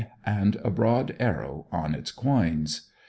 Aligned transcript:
and 0.25 0.55
a 0.63 0.71
broad 0.71 1.15
arrow 1.19 1.67
on 1.71 1.93
its 1.93 2.11
quoins. 2.11 2.89